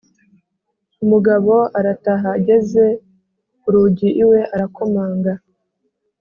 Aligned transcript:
umugabo 1.03 1.53
arataha 1.79 2.27
ageze 2.37 2.83
ku 3.59 3.67
rugi 3.73 4.09
iwe 4.23 4.39
arakomanga. 4.53 5.33